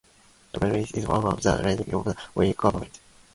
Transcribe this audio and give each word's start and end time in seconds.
The 0.51 0.59
protests 0.59 0.93
continued 0.93 1.11
over 1.11 1.21
the 1.21 1.35
lifetime 1.35 1.53
of 1.53 1.63
the 1.63 2.15
Oresharski 2.15 2.57
government. 2.57 2.99